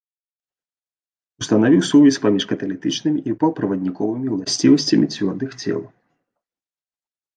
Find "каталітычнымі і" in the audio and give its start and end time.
2.53-3.35